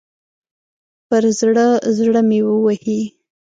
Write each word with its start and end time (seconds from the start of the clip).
پر 1.07 1.23
زړه، 1.39 1.67
زړه 1.97 2.21
مې 2.29 2.39
ووهئ 2.45 3.01